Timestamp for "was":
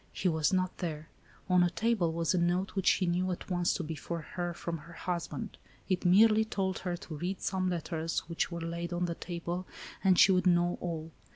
0.27-0.51, 2.11-2.33